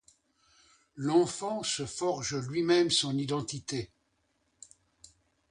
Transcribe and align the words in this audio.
L’enfant 0.95 1.61
se 1.61 1.85
forge 1.85 2.33
lui-même 2.47 2.89
son 2.89 3.15
identité. 3.19 3.91